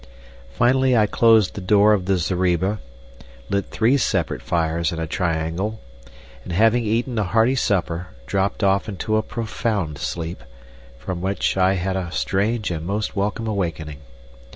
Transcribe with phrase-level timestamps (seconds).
[0.49, 2.79] Finally, I closed the door of the zareba,
[3.51, 5.79] lit three separate fires in a triangle,
[6.43, 10.43] and having eaten a hearty supper dropped off into a profound sleep,
[10.97, 13.99] from which I had a strange and most welcome awakening.